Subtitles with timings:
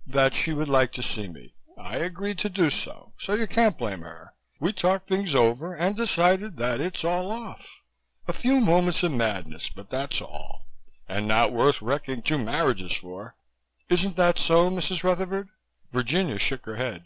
[0.16, 1.52] "that she would like to see me.
[1.76, 4.32] I agreed to do so, so you can't blame her.
[4.58, 7.82] We talked things over and decided that it's all off
[8.26, 10.64] a few moments of madness, but that's all,
[11.06, 13.34] and not worth wrecking two marriages for.
[13.90, 15.04] Isn't that so, Mrs.
[15.04, 15.50] Rutherford?"
[15.92, 17.04] Virginia shook her head.